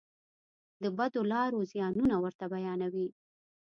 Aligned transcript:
د 0.83 0.85
بدو 0.97 1.21
لارو 1.31 1.59
زیانونه 1.71 2.15
ورته 2.23 2.45
بیانوي. 2.53 3.07